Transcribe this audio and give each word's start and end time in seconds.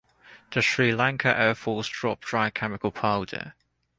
The 0.49 0.63
Sri 0.63 0.95
Lanka 0.95 1.27
Air 1.37 1.53
Force 1.53 1.87
dropped 1.87 2.23
dry 2.25 2.49
chemical 2.49 2.89
powder. 2.89 3.53